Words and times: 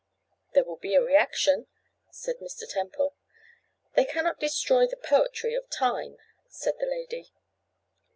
'There 0.55 0.63
will 0.63 0.77
be 0.77 0.95
a 0.95 0.99
reaction,' 1.03 1.67
said 2.09 2.37
Mr. 2.37 2.67
Temple. 2.67 3.13
'They 3.93 4.05
cannot 4.05 4.39
destroy 4.39 4.87
the 4.87 4.97
poetry 4.97 5.53
of 5.53 5.69
time,' 5.69 6.17
said 6.49 6.73
the 6.79 6.87
lady. 6.87 7.31